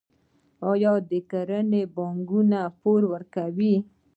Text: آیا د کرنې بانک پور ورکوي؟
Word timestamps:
آیا 0.71 0.93
د 1.09 1.11
کرنې 1.29 1.81
بانک 1.95 2.29
پور 2.81 3.01
ورکوي؟ 3.13 3.75